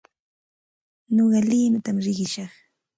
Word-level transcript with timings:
Nuqa 1.15 1.39
limatam 1.49 1.97
riqishaq. 2.05 2.51